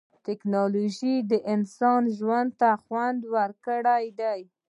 ټکنالوجي 0.25 1.15
د 1.31 1.33
انسان 1.53 2.01
ژوند 2.17 2.59
خوندي 2.85 3.29
کړی 3.65 4.05
دی. 4.19 4.39